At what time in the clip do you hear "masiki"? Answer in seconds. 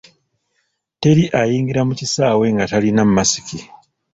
3.15-3.59